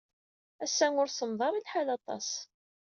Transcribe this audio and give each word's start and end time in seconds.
Ass-a 0.63 0.87
ur 1.01 1.09
semmeḍ 1.09 1.41
ara 1.47 1.61
lḥal 1.63 1.87
aṭas. 1.97 2.29